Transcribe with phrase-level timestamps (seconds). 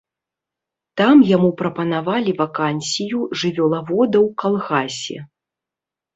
[1.01, 5.17] Там яму прапанавалі вакансію жывёлавода ў калгасе.